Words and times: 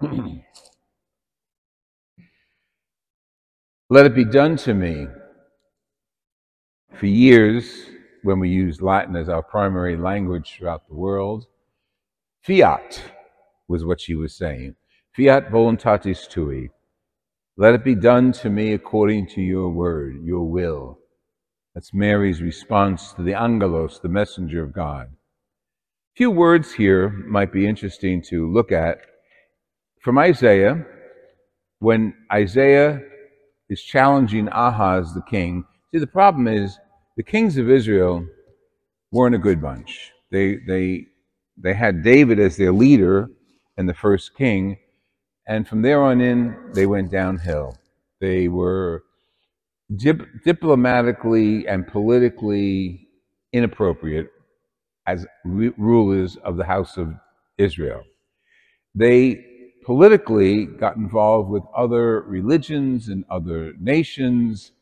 Let 3.90 4.06
it 4.06 4.14
be 4.14 4.24
done 4.24 4.56
to 4.58 4.74
me. 4.74 5.06
For 6.94 7.06
years, 7.06 7.86
when 8.22 8.40
we 8.40 8.48
used 8.48 8.82
Latin 8.82 9.16
as 9.16 9.28
our 9.28 9.42
primary 9.42 9.96
language 9.96 10.56
throughout 10.58 10.88
the 10.88 10.94
world, 10.94 11.46
fiat 12.42 13.02
was 13.68 13.84
what 13.84 14.00
she 14.00 14.14
was 14.14 14.34
saying. 14.34 14.74
Fiat 15.14 15.50
voluntatis 15.50 16.28
tui. 16.28 16.70
Let 17.56 17.74
it 17.74 17.84
be 17.84 17.94
done 17.94 18.32
to 18.32 18.50
me 18.50 18.72
according 18.72 19.28
to 19.28 19.40
your 19.40 19.70
word, 19.70 20.22
your 20.24 20.44
will. 20.44 20.98
That's 21.74 21.94
Mary's 21.94 22.42
response 22.42 23.12
to 23.12 23.22
the 23.22 23.34
angelos, 23.34 24.00
the 24.00 24.08
messenger 24.08 24.62
of 24.62 24.72
God. 24.72 25.06
A 25.06 26.16
few 26.16 26.30
words 26.30 26.72
here 26.72 27.08
might 27.08 27.52
be 27.52 27.66
interesting 27.66 28.22
to 28.22 28.52
look 28.52 28.72
at. 28.72 28.98
From 30.02 30.18
Isaiah, 30.18 30.84
when 31.80 32.14
Isaiah 32.32 33.00
is 33.68 33.82
challenging 33.82 34.48
Ahaz, 34.48 35.14
the 35.14 35.22
king, 35.22 35.64
see, 35.90 35.98
the 35.98 36.06
problem 36.06 36.48
is 36.48 36.78
the 37.16 37.22
kings 37.22 37.58
of 37.58 37.70
Israel 37.70 38.26
weren't 39.12 39.34
a 39.34 39.38
good 39.38 39.60
bunch. 39.60 40.12
They, 40.30 40.56
they, 40.66 41.06
they 41.56 41.74
had 41.74 42.02
David 42.04 42.38
as 42.38 42.56
their 42.56 42.72
leader 42.72 43.28
and 43.76 43.88
the 43.88 43.94
first 43.94 44.36
king, 44.36 44.78
and 45.48 45.66
from 45.66 45.82
there 45.82 46.02
on 46.02 46.20
in, 46.20 46.56
they 46.74 46.86
went 46.86 47.10
downhill. 47.10 47.76
They 48.20 48.48
were 48.48 49.04
dip- 49.96 50.44
diplomatically 50.44 51.66
and 51.66 51.86
politically 51.86 53.08
inappropriate 53.52 54.28
as 55.06 55.26
re- 55.44 55.72
rulers 55.78 56.36
of 56.36 56.56
the 56.56 56.64
house 56.64 56.96
of 56.96 57.14
Israel. 57.58 58.02
They 58.94 59.44
politically 59.88 60.66
got 60.66 60.96
involved 60.96 61.48
with 61.48 61.62
other 61.74 62.20
religions 62.20 63.08
and 63.08 63.24
other 63.30 63.72
nations, 63.80 64.72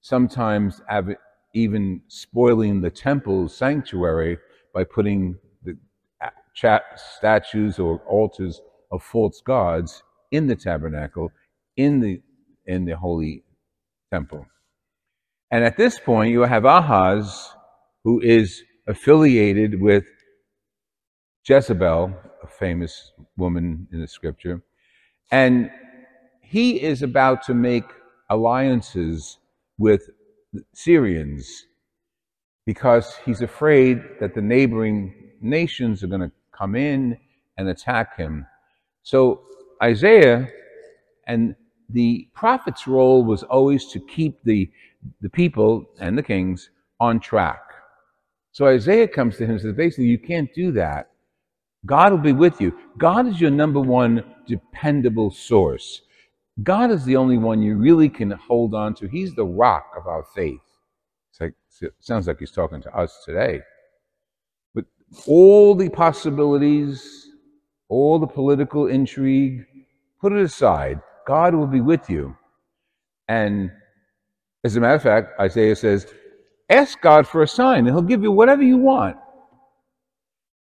sometimes 0.00 0.80
even 1.52 2.00
spoiling 2.08 2.80
the 2.80 2.88
temple 2.88 3.48
sanctuary 3.48 4.38
by 4.72 4.82
putting 4.82 5.36
the 5.62 5.76
statues 7.18 7.78
or 7.78 7.98
altars 8.08 8.62
of 8.90 9.02
false 9.02 9.42
gods 9.42 10.02
in 10.30 10.46
the 10.46 10.56
tabernacle, 10.56 11.30
in 11.76 12.00
the 12.00 12.22
in 12.64 12.86
the 12.86 12.96
holy 12.96 13.44
temple. 14.10 14.46
And 15.50 15.64
at 15.64 15.76
this 15.76 16.00
point, 16.00 16.30
you 16.30 16.40
have 16.40 16.64
Ahaz, 16.64 17.50
who 18.04 18.22
is 18.22 18.62
affiliated 18.86 19.82
with 19.82 20.06
Jezebel, 21.46 22.14
a 22.46 22.50
famous 22.50 23.12
woman 23.36 23.88
in 23.92 24.00
the 24.00 24.08
scripture, 24.08 24.62
and 25.30 25.70
he 26.40 26.80
is 26.80 27.02
about 27.02 27.42
to 27.44 27.54
make 27.54 27.84
alliances 28.30 29.38
with 29.78 30.10
Syrians 30.72 31.66
because 32.64 33.16
he's 33.24 33.42
afraid 33.42 34.02
that 34.20 34.34
the 34.34 34.40
neighboring 34.40 35.14
nations 35.40 36.02
are 36.02 36.08
going 36.08 36.20
to 36.20 36.32
come 36.52 36.74
in 36.74 37.18
and 37.58 37.68
attack 37.68 38.16
him. 38.16 38.46
So 39.02 39.42
Isaiah 39.82 40.48
and 41.26 41.54
the 41.90 42.28
prophet's 42.34 42.86
role 42.86 43.24
was 43.24 43.42
always 43.44 43.86
to 43.92 44.00
keep 44.00 44.42
the, 44.44 44.70
the 45.20 45.30
people 45.30 45.86
and 46.00 46.16
the 46.16 46.22
kings 46.22 46.70
on 46.98 47.20
track. 47.20 47.62
So 48.52 48.66
Isaiah 48.66 49.06
comes 49.06 49.36
to 49.36 49.44
him 49.44 49.52
and 49.52 49.60
says, 49.60 49.74
basically, 49.74 50.06
you 50.06 50.18
can't 50.18 50.52
do 50.54 50.72
that. 50.72 51.10
God 51.86 52.12
will 52.12 52.18
be 52.18 52.32
with 52.32 52.60
you. 52.60 52.76
God 52.98 53.26
is 53.26 53.40
your 53.40 53.50
number 53.50 53.80
one 53.80 54.24
dependable 54.46 55.30
source. 55.30 56.02
God 56.62 56.90
is 56.90 57.04
the 57.04 57.16
only 57.16 57.38
one 57.38 57.62
you 57.62 57.76
really 57.76 58.08
can 58.08 58.30
hold 58.30 58.74
on 58.74 58.94
to. 58.96 59.06
He's 59.08 59.34
the 59.34 59.44
rock 59.44 59.92
of 59.96 60.06
our 60.06 60.24
faith. 60.34 60.60
Like, 61.40 61.54
it 61.82 61.92
sounds 62.00 62.26
like 62.26 62.38
he's 62.38 62.50
talking 62.50 62.80
to 62.82 62.96
us 62.96 63.22
today. 63.24 63.60
But 64.74 64.86
all 65.26 65.74
the 65.74 65.90
possibilities, 65.90 67.28
all 67.88 68.18
the 68.18 68.26
political 68.26 68.86
intrigue, 68.86 69.66
put 70.20 70.32
it 70.32 70.40
aside. 70.42 71.00
God 71.26 71.54
will 71.54 71.66
be 71.66 71.82
with 71.82 72.08
you. 72.08 72.34
And 73.28 73.70
as 74.64 74.76
a 74.76 74.80
matter 74.80 74.94
of 74.94 75.02
fact, 75.02 75.38
Isaiah 75.38 75.76
says, 75.76 76.06
ask 76.70 77.00
God 77.02 77.28
for 77.28 77.42
a 77.42 77.48
sign, 77.48 77.80
and 77.80 77.88
he'll 77.88 78.02
give 78.02 78.22
you 78.22 78.32
whatever 78.32 78.62
you 78.62 78.78
want. 78.78 79.16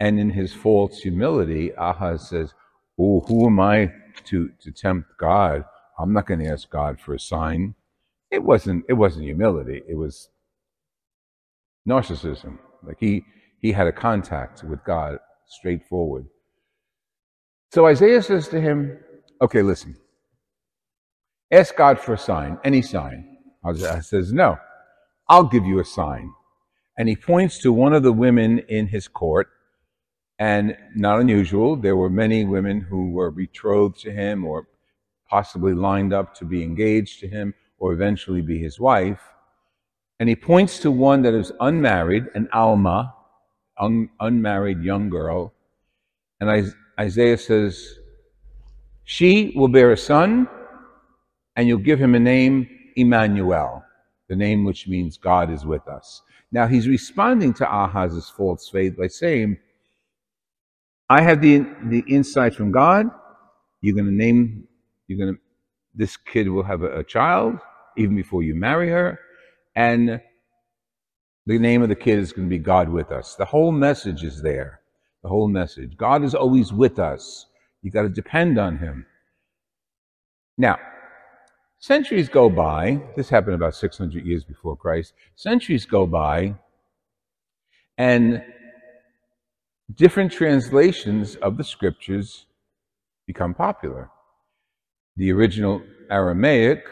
And 0.00 0.20
in 0.20 0.30
his 0.30 0.52
false 0.52 0.98
humility, 1.00 1.72
Ahaz 1.76 2.28
says, 2.28 2.54
Oh, 2.98 3.20
who 3.20 3.46
am 3.46 3.60
I 3.60 3.92
to, 4.24 4.50
to 4.60 4.72
tempt 4.72 5.08
God? 5.18 5.64
I'm 5.98 6.12
not 6.12 6.26
going 6.26 6.40
to 6.40 6.50
ask 6.50 6.68
God 6.70 7.00
for 7.00 7.14
a 7.14 7.20
sign. 7.20 7.74
It 8.30 8.42
wasn't, 8.42 8.84
it 8.88 8.94
wasn't 8.94 9.24
humility. 9.24 9.82
It 9.88 9.94
was 9.94 10.28
narcissism. 11.88 12.58
Like 12.82 12.98
he, 13.00 13.24
he 13.60 13.72
had 13.72 13.86
a 13.86 13.92
contact 13.92 14.62
with 14.62 14.84
God 14.84 15.18
straightforward. 15.46 16.26
So 17.72 17.86
Isaiah 17.86 18.22
says 18.22 18.48
to 18.48 18.60
him, 18.60 18.98
okay, 19.40 19.62
listen, 19.62 19.96
ask 21.50 21.74
God 21.76 21.98
for 21.98 22.14
a 22.14 22.18
sign, 22.18 22.58
any 22.64 22.82
sign. 22.82 23.36
Isaiah 23.66 24.02
says, 24.02 24.32
no, 24.32 24.58
I'll 25.28 25.44
give 25.44 25.64
you 25.64 25.80
a 25.80 25.84
sign. 25.84 26.32
And 26.96 27.08
he 27.08 27.16
points 27.16 27.58
to 27.60 27.72
one 27.72 27.92
of 27.92 28.02
the 28.02 28.12
women 28.12 28.60
in 28.68 28.88
his 28.88 29.08
court 29.08 29.48
and 30.38 30.76
not 30.94 31.20
unusual, 31.20 31.74
there 31.74 31.96
were 31.96 32.10
many 32.10 32.44
women 32.44 32.80
who 32.80 33.10
were 33.10 33.30
betrothed 33.30 33.98
to 34.00 34.12
him 34.12 34.44
or 34.44 34.68
possibly 35.28 35.74
lined 35.74 36.12
up 36.12 36.34
to 36.36 36.44
be 36.44 36.62
engaged 36.62 37.20
to 37.20 37.28
him 37.28 37.54
or 37.78 37.92
eventually 37.92 38.40
be 38.40 38.58
his 38.58 38.78
wife. 38.78 39.20
And 40.20 40.28
he 40.28 40.36
points 40.36 40.78
to 40.80 40.90
one 40.90 41.22
that 41.22 41.34
is 41.34 41.52
unmarried, 41.60 42.26
an 42.34 42.48
Alma, 42.52 43.14
un- 43.78 44.10
unmarried 44.20 44.82
young 44.82 45.08
girl. 45.08 45.52
And 46.40 46.72
Isaiah 46.98 47.38
says, 47.38 47.98
She 49.04 49.52
will 49.56 49.68
bear 49.68 49.92
a 49.92 49.96
son, 49.96 50.48
and 51.56 51.66
you'll 51.66 51.78
give 51.78 52.00
him 52.00 52.14
a 52.14 52.20
name, 52.20 52.68
Emmanuel, 52.96 53.84
the 54.28 54.36
name 54.36 54.64
which 54.64 54.88
means 54.88 55.16
God 55.18 55.50
is 55.50 55.64
with 55.64 55.86
us. 55.88 56.22
Now 56.50 56.66
he's 56.66 56.88
responding 56.88 57.52
to 57.54 57.64
Ahaz's 57.64 58.28
false 58.28 58.68
faith 58.68 58.96
by 58.96 59.08
saying, 59.08 59.58
I 61.10 61.22
have 61.22 61.40
the, 61.40 61.66
the 61.84 62.04
insight 62.06 62.54
from 62.54 62.70
God. 62.70 63.06
You're 63.80 63.94
going 63.94 64.06
to 64.06 64.12
name, 64.12 64.64
you're 65.06 65.18
going 65.18 65.34
to, 65.34 65.40
this 65.94 66.16
kid 66.16 66.48
will 66.48 66.64
have 66.64 66.82
a, 66.82 66.98
a 66.98 67.04
child 67.04 67.58
even 67.96 68.14
before 68.14 68.42
you 68.42 68.54
marry 68.54 68.90
her. 68.90 69.18
And 69.74 70.20
the 71.46 71.58
name 71.58 71.82
of 71.82 71.88
the 71.88 71.94
kid 71.94 72.18
is 72.18 72.32
going 72.32 72.48
to 72.48 72.50
be 72.50 72.58
God 72.58 72.88
with 72.88 73.10
us. 73.10 73.34
The 73.34 73.46
whole 73.46 73.72
message 73.72 74.22
is 74.22 74.42
there. 74.42 74.80
The 75.22 75.28
whole 75.28 75.48
message. 75.48 75.96
God 75.96 76.22
is 76.22 76.34
always 76.34 76.72
with 76.72 76.98
us. 76.98 77.46
You 77.82 77.90
got 77.90 78.02
to 78.02 78.08
depend 78.08 78.58
on 78.58 78.78
Him. 78.78 79.06
Now, 80.58 80.78
centuries 81.78 82.28
go 82.28 82.50
by. 82.50 83.00
This 83.16 83.28
happened 83.28 83.54
about 83.54 83.74
600 83.74 84.24
years 84.26 84.44
before 84.44 84.76
Christ. 84.76 85.14
Centuries 85.36 85.86
go 85.86 86.06
by, 86.06 86.54
and 87.96 88.42
different 89.94 90.32
translations 90.32 91.36
of 91.36 91.56
the 91.56 91.64
scriptures 91.64 92.46
become 93.26 93.54
popular. 93.54 94.10
The 95.16 95.32
original 95.32 95.82
Aramaic 96.10 96.84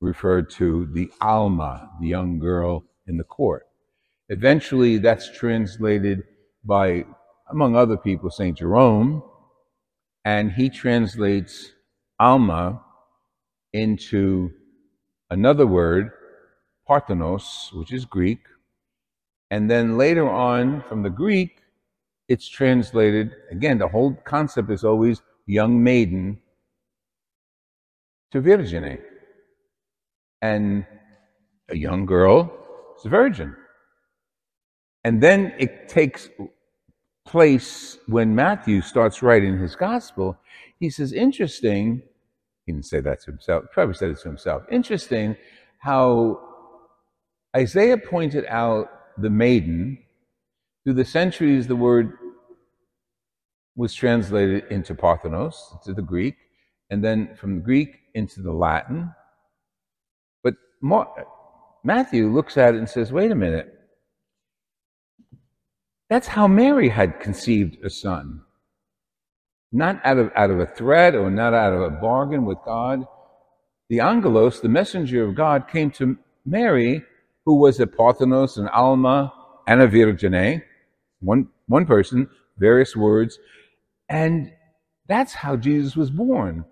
referred 0.00 0.50
to 0.50 0.88
the 0.92 1.10
Alma, 1.20 1.90
the 2.00 2.08
young 2.08 2.38
girl 2.38 2.84
in 3.06 3.16
the 3.16 3.24
court. 3.24 3.66
Eventually, 4.28 4.98
that's 4.98 5.36
translated 5.36 6.22
by, 6.64 7.04
among 7.50 7.74
other 7.74 7.96
people, 7.96 8.30
St. 8.30 8.56
Jerome, 8.58 9.22
and 10.24 10.52
he 10.52 10.68
translates 10.68 11.72
Alma 12.20 12.82
into 13.72 14.50
another 15.30 15.66
word, 15.66 16.10
Parthenos, 16.86 17.70
which 17.72 17.92
is 17.92 18.04
Greek. 18.04 18.40
And 19.50 19.70
then 19.70 19.96
later 19.96 20.28
on, 20.28 20.82
from 20.88 21.02
the 21.02 21.10
Greek, 21.10 21.62
it's 22.28 22.48
translated, 22.48 23.32
again, 23.50 23.78
the 23.78 23.88
whole 23.88 24.14
concept 24.24 24.70
is 24.70 24.84
always 24.84 25.22
young 25.46 25.82
maiden 25.82 26.38
to 28.30 28.40
virgine. 28.40 28.98
And 30.42 30.86
a 31.68 31.76
young 31.76 32.06
girl 32.06 32.52
is 32.98 33.06
a 33.06 33.08
virgin. 33.08 33.56
And 35.04 35.22
then 35.22 35.54
it 35.58 35.88
takes 35.88 36.28
place 37.26 37.98
when 38.06 38.34
Matthew 38.34 38.82
starts 38.82 39.22
writing 39.22 39.58
his 39.58 39.74
gospel. 39.74 40.36
He 40.78 40.90
says, 40.90 41.12
interesting, 41.12 42.02
he 42.64 42.72
didn't 42.72 42.86
say 42.86 43.00
that 43.00 43.20
to 43.22 43.30
himself, 43.30 43.64
probably 43.72 43.94
said 43.94 44.10
it 44.10 44.18
to 44.20 44.28
himself. 44.28 44.62
Interesting 44.70 45.36
how 45.78 46.40
Isaiah 47.56 47.96
pointed 47.96 48.44
out 48.46 48.88
the 49.16 49.30
maiden 49.30 49.98
through 50.88 50.94
the 50.94 51.04
centuries, 51.04 51.66
the 51.66 51.76
word 51.76 52.14
was 53.76 53.92
translated 53.92 54.64
into 54.70 54.94
Parthenos, 54.94 55.74
into 55.74 55.92
the 55.92 56.00
Greek, 56.00 56.34
and 56.88 57.04
then 57.04 57.36
from 57.36 57.56
the 57.56 57.60
Greek 57.60 57.90
into 58.14 58.40
the 58.40 58.54
Latin. 58.54 59.12
But 60.42 60.54
Matthew 61.84 62.32
looks 62.32 62.56
at 62.56 62.74
it 62.74 62.78
and 62.78 62.88
says, 62.88 63.12
wait 63.12 63.30
a 63.30 63.34
minute. 63.34 63.70
That's 66.08 66.28
how 66.28 66.48
Mary 66.48 66.88
had 66.88 67.20
conceived 67.20 67.84
a 67.84 67.90
son. 67.90 68.40
Not 69.70 70.00
out 70.06 70.16
of, 70.16 70.32
out 70.34 70.50
of 70.50 70.58
a 70.58 70.64
threat 70.64 71.14
or 71.14 71.30
not 71.30 71.52
out 71.52 71.74
of 71.74 71.82
a 71.82 71.90
bargain 71.90 72.46
with 72.46 72.56
God. 72.64 73.04
The 73.90 74.00
angelos, 74.00 74.60
the 74.60 74.70
messenger 74.70 75.28
of 75.28 75.34
God, 75.34 75.68
came 75.68 75.90
to 75.90 76.16
Mary, 76.46 77.04
who 77.44 77.56
was 77.56 77.78
a 77.78 77.86
Parthenos, 77.86 78.56
an 78.56 78.68
Alma, 78.68 79.34
and 79.66 79.82
a 79.82 79.86
Virgine, 79.86 80.32
eh? 80.34 80.60
One, 81.20 81.48
one 81.66 81.86
person, 81.86 82.28
various 82.58 82.96
words. 82.96 83.38
And 84.08 84.52
that's 85.06 85.34
how 85.34 85.56
Jesus 85.56 85.96
was 85.96 86.10
born 86.10 86.64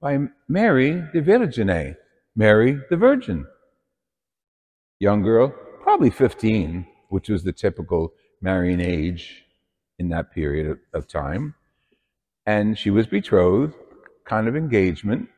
by 0.00 0.18
Mary 0.48 1.02
the 1.12 1.20
Virgine, 1.20 1.70
eh? 1.70 1.92
Mary 2.34 2.80
the 2.90 2.96
Virgin. 2.96 3.46
Young 4.98 5.22
girl, 5.22 5.54
probably 5.82 6.10
15, 6.10 6.86
which 7.08 7.28
was 7.28 7.44
the 7.44 7.52
typical 7.52 8.12
marrying 8.40 8.80
age 8.80 9.44
in 9.98 10.08
that 10.10 10.32
period 10.32 10.66
of, 10.66 10.78
of 10.92 11.08
time. 11.08 11.54
And 12.44 12.78
she 12.78 12.90
was 12.90 13.06
betrothed, 13.06 13.74
kind 14.24 14.48
of 14.48 14.56
engagement, 14.56 15.28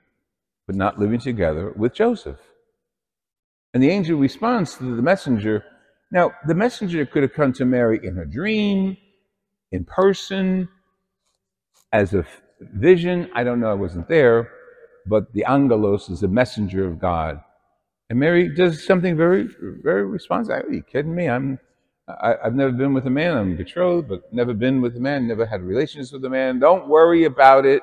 but 0.66 0.76
not 0.76 0.98
living 0.98 1.20
together 1.20 1.72
with 1.76 1.94
Joseph. 1.94 2.40
And 3.72 3.82
the 3.82 3.90
angel 3.90 4.18
responds 4.18 4.76
to 4.76 4.96
the 4.96 5.02
messenger. 5.02 5.64
Now, 6.10 6.32
the 6.46 6.54
messenger 6.54 7.04
could 7.04 7.22
have 7.22 7.34
come 7.34 7.52
to 7.54 7.64
Mary 7.66 8.00
in 8.02 8.16
her 8.16 8.24
dream, 8.24 8.96
in 9.72 9.84
person, 9.84 10.68
as 11.92 12.14
a 12.14 12.24
vision. 12.60 13.30
I 13.34 13.44
don't 13.44 13.60
know, 13.60 13.70
I 13.70 13.74
wasn't 13.74 14.08
there, 14.08 14.50
but 15.06 15.32
the 15.34 15.44
angelos 15.44 16.08
is 16.08 16.22
a 16.22 16.28
messenger 16.28 16.86
of 16.86 16.98
God. 16.98 17.42
And 18.08 18.18
Mary 18.18 18.48
does 18.54 18.86
something 18.86 19.18
very, 19.18 19.48
very 19.60 20.06
responsive. 20.06 20.64
Are 20.64 20.72
you 20.72 20.82
kidding 20.82 21.14
me? 21.14 21.28
I'm, 21.28 21.58
I, 22.08 22.36
i 22.36 22.44
have 22.44 22.54
never 22.54 22.72
been 22.72 22.94
with 22.94 23.06
a 23.06 23.10
man. 23.10 23.36
I'm 23.36 23.56
betrothed, 23.56 24.08
but 24.08 24.32
never 24.32 24.54
been 24.54 24.80
with 24.80 24.96
a 24.96 25.00
man, 25.00 25.28
never 25.28 25.44
had 25.44 25.62
relations 25.62 26.10
with 26.10 26.24
a 26.24 26.30
man. 26.30 26.58
Don't 26.58 26.88
worry 26.88 27.24
about 27.24 27.66
it. 27.66 27.82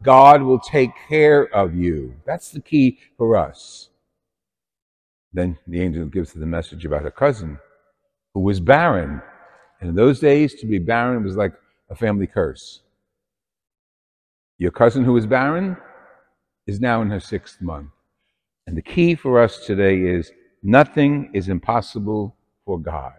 God 0.00 0.42
will 0.42 0.60
take 0.60 0.90
care 1.08 1.52
of 1.52 1.74
you. 1.74 2.14
That's 2.24 2.52
the 2.52 2.60
key 2.60 3.00
for 3.18 3.36
us. 3.36 3.88
Then 5.32 5.58
the 5.66 5.80
angel 5.80 6.06
gives 6.06 6.34
her 6.34 6.40
the 6.40 6.46
message 6.46 6.84
about 6.84 7.02
her 7.02 7.10
cousin 7.10 7.58
who 8.34 8.40
was 8.40 8.60
barren. 8.60 9.22
And 9.80 9.90
in 9.90 9.96
those 9.96 10.20
days, 10.20 10.54
to 10.56 10.66
be 10.66 10.78
barren 10.78 11.24
was 11.24 11.36
like 11.36 11.54
a 11.88 11.94
family 11.94 12.26
curse. 12.26 12.80
Your 14.58 14.72
cousin 14.72 15.04
who 15.04 15.12
was 15.12 15.26
barren 15.26 15.76
is 16.66 16.80
now 16.80 17.02
in 17.02 17.10
her 17.10 17.20
sixth 17.20 17.60
month. 17.60 17.90
And 18.66 18.76
the 18.76 18.82
key 18.82 19.14
for 19.14 19.40
us 19.40 19.64
today 19.66 20.00
is 20.00 20.32
nothing 20.62 21.30
is 21.32 21.48
impossible 21.48 22.36
for 22.64 22.78
God. 22.78 23.14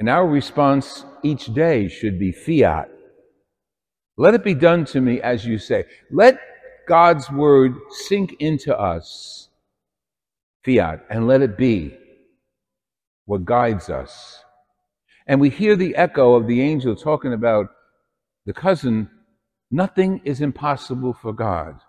And 0.00 0.08
our 0.08 0.26
response 0.26 1.04
each 1.22 1.54
day 1.54 1.88
should 1.88 2.18
be 2.18 2.32
fiat. 2.32 2.90
Let 4.16 4.34
it 4.34 4.44
be 4.44 4.54
done 4.54 4.84
to 4.86 5.00
me 5.00 5.20
as 5.20 5.46
you 5.46 5.58
say. 5.58 5.84
Let 6.10 6.38
God's 6.88 7.30
word 7.30 7.74
sink 7.90 8.36
into 8.40 8.76
us, 8.76 9.48
fiat, 10.64 11.04
and 11.08 11.26
let 11.26 11.42
it 11.42 11.56
be 11.56 11.96
what 13.26 13.44
guides 13.44 13.90
us. 13.90 14.42
And 15.26 15.40
we 15.40 15.50
hear 15.50 15.76
the 15.76 15.96
echo 15.96 16.34
of 16.34 16.46
the 16.46 16.60
angel 16.60 16.94
talking 16.94 17.32
about 17.32 17.68
the 18.46 18.52
cousin 18.52 19.08
Nothing 19.74 20.20
is 20.24 20.40
impossible 20.40 21.14
for 21.14 21.32
God. 21.32 21.80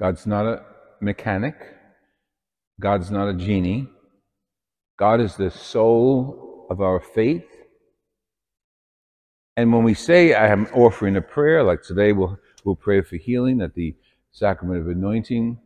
God's 0.00 0.26
not 0.26 0.46
a 0.46 0.62
mechanic. 1.02 1.54
God's 2.80 3.10
not 3.10 3.28
a 3.28 3.34
genie. 3.34 3.86
God 4.98 5.20
is 5.20 5.36
the 5.36 5.50
soul 5.50 6.66
of 6.70 6.80
our 6.80 6.98
faith. 6.98 7.44
And 9.58 9.70
when 9.70 9.84
we 9.84 9.92
say, 9.92 10.32
I 10.32 10.48
am 10.48 10.66
offering 10.74 11.16
a 11.16 11.20
prayer, 11.20 11.62
like 11.62 11.82
today 11.82 12.12
we'll, 12.12 12.38
we'll 12.64 12.76
pray 12.76 13.02
for 13.02 13.16
healing 13.16 13.60
at 13.60 13.74
the 13.74 13.94
sacrament 14.32 14.80
of 14.80 14.88
anointing, 14.88 15.58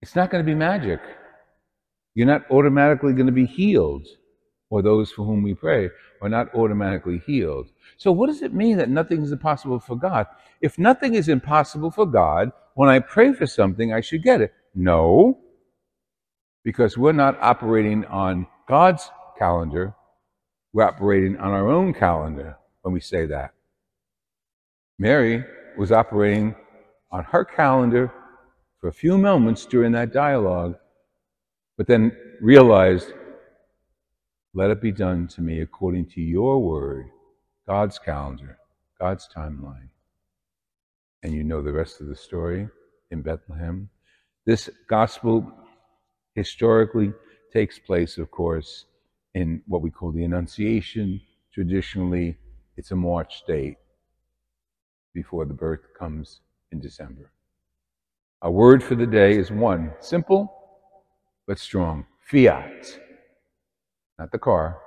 it's 0.00 0.14
not 0.14 0.30
going 0.30 0.44
to 0.44 0.48
be 0.48 0.54
magic. 0.54 1.00
You're 2.14 2.26
not 2.26 2.50
automatically 2.50 3.12
going 3.12 3.26
to 3.26 3.32
be 3.32 3.46
healed 3.46 4.06
or 4.70 4.82
those 4.82 5.10
for 5.10 5.24
whom 5.24 5.42
we 5.42 5.54
pray 5.54 5.90
are 6.22 6.28
not 6.28 6.54
automatically 6.54 7.22
healed. 7.26 7.68
So, 7.96 8.12
what 8.12 8.26
does 8.26 8.42
it 8.42 8.54
mean 8.54 8.76
that 8.78 8.88
nothing 8.88 9.22
is 9.22 9.32
impossible 9.32 9.80
for 9.80 9.96
God? 9.96 10.26
If 10.60 10.78
nothing 10.78 11.14
is 11.14 11.28
impossible 11.28 11.90
for 11.90 12.06
God, 12.06 12.50
when 12.74 12.88
I 12.88 12.98
pray 12.98 13.32
for 13.32 13.46
something, 13.46 13.92
I 13.92 14.00
should 14.00 14.22
get 14.22 14.40
it. 14.40 14.52
No, 14.74 15.38
because 16.64 16.98
we're 16.98 17.12
not 17.12 17.38
operating 17.40 18.04
on 18.06 18.46
God's 18.66 19.10
calendar, 19.38 19.94
we're 20.72 20.84
operating 20.84 21.36
on 21.36 21.52
our 21.52 21.68
own 21.68 21.92
calendar 21.94 22.56
when 22.82 22.92
we 22.94 23.00
say 23.00 23.26
that. 23.26 23.52
Mary 24.98 25.44
was 25.76 25.92
operating 25.92 26.54
on 27.10 27.24
her 27.24 27.44
calendar 27.44 28.12
for 28.80 28.88
a 28.88 28.92
few 28.92 29.18
moments 29.18 29.66
during 29.66 29.92
that 29.92 30.12
dialogue, 30.12 30.76
but 31.76 31.86
then 31.86 32.16
realized 32.40 33.12
let 34.56 34.70
it 34.70 34.80
be 34.80 34.92
done 34.92 35.26
to 35.28 35.40
me 35.40 35.60
according 35.62 36.06
to 36.10 36.20
your 36.20 36.60
word, 36.60 37.10
God's 37.66 37.98
calendar, 37.98 38.58
God's 39.00 39.28
timeline. 39.34 39.88
And 41.24 41.32
you 41.32 41.42
know 41.42 41.60
the 41.60 41.72
rest 41.72 42.00
of 42.00 42.06
the 42.06 42.14
story 42.14 42.68
in 43.10 43.22
Bethlehem. 43.22 43.88
This 44.46 44.70
gospel 44.88 45.50
historically 46.36 47.12
takes 47.52 47.78
place, 47.80 48.18
of 48.18 48.30
course, 48.30 48.84
in 49.34 49.60
what 49.66 49.82
we 49.82 49.90
call 49.90 50.12
the 50.12 50.24
Annunciation. 50.24 51.20
Traditionally, 51.52 52.36
it's 52.76 52.92
a 52.92 52.96
March 52.96 53.42
date 53.48 53.78
before 55.14 55.46
the 55.46 55.54
birth 55.54 55.80
comes 55.98 56.40
in 56.70 56.80
December. 56.80 57.32
Our 58.42 58.50
word 58.52 58.84
for 58.84 58.94
the 58.94 59.06
day 59.06 59.36
is 59.36 59.50
one 59.50 59.92
simple 60.00 60.63
but 61.46 61.58
strong 61.58 62.06
fiat 62.20 62.98
not 64.18 64.30
the 64.30 64.38
car, 64.38 64.78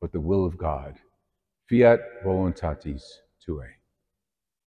but 0.00 0.12
the 0.12 0.20
will 0.20 0.44
of 0.44 0.58
God. 0.58 0.94
Fiat 1.68 2.00
voluntatis 2.24 3.02
tuae. 3.42 3.68